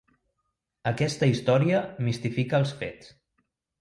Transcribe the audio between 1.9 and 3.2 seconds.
mistifica els fets.